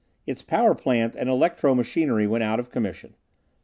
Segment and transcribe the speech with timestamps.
[0.25, 3.13] Its power plant and electro machinery went out of commission.